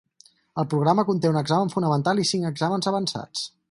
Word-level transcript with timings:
El 0.63 0.67
programa 0.71 1.05
conté 1.11 1.31
un 1.33 1.39
examen 1.43 1.71
fonamental 1.77 2.25
i 2.25 2.29
cinc 2.35 2.53
exàmens 2.55 2.95
avançats. 2.95 3.51